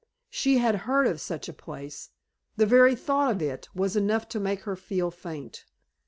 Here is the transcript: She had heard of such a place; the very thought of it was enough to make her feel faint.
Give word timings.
She 0.31 0.57
had 0.57 0.77
heard 0.87 1.05
of 1.05 1.21
such 1.21 1.47
a 1.47 1.53
place; 1.53 2.09
the 2.57 2.65
very 2.65 2.95
thought 2.95 3.29
of 3.35 3.39
it 3.39 3.69
was 3.75 3.95
enough 3.95 4.27
to 4.29 4.39
make 4.39 4.61
her 4.61 4.75
feel 4.75 5.11
faint. 5.11 5.63